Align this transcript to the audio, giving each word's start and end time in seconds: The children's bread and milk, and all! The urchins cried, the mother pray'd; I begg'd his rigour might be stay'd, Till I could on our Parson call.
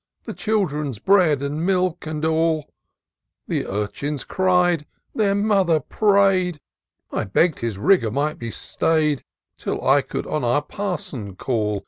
The 0.23 0.33
children's 0.33 0.97
bread 0.97 1.43
and 1.43 1.63
milk, 1.63 2.07
and 2.07 2.25
all! 2.25 2.71
The 3.47 3.67
urchins 3.67 4.23
cried, 4.23 4.87
the 5.13 5.35
mother 5.35 5.79
pray'd; 5.79 6.59
I 7.11 7.25
begg'd 7.25 7.59
his 7.59 7.77
rigour 7.77 8.09
might 8.09 8.39
be 8.39 8.49
stay'd, 8.49 9.23
Till 9.59 9.87
I 9.87 10.01
could 10.01 10.25
on 10.25 10.43
our 10.43 10.63
Parson 10.63 11.35
call. 11.35 11.79